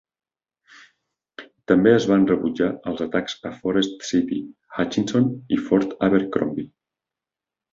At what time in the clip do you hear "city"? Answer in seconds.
4.09-4.41